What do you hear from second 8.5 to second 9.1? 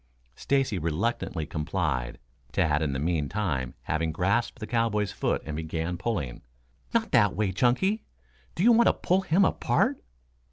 Do you want to